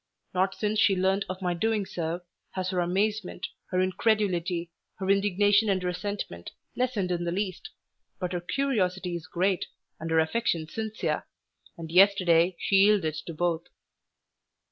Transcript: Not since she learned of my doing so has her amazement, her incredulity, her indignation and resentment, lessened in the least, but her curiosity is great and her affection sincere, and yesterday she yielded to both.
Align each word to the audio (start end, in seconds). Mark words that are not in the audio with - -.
Not 0.33 0.55
since 0.55 0.79
she 0.79 0.95
learned 0.95 1.25
of 1.29 1.43
my 1.43 1.53
doing 1.53 1.85
so 1.85 2.21
has 2.53 2.71
her 2.71 2.79
amazement, 2.79 3.45
her 3.69 3.79
incredulity, 3.79 4.71
her 4.95 5.07
indignation 5.11 5.69
and 5.69 5.83
resentment, 5.83 6.49
lessened 6.75 7.11
in 7.11 7.23
the 7.23 7.31
least, 7.31 7.69
but 8.19 8.33
her 8.33 8.41
curiosity 8.41 9.15
is 9.15 9.27
great 9.27 9.67
and 9.99 10.09
her 10.09 10.17
affection 10.17 10.67
sincere, 10.67 11.27
and 11.77 11.91
yesterday 11.91 12.55
she 12.59 12.77
yielded 12.77 13.13
to 13.27 13.33
both. 13.35 13.65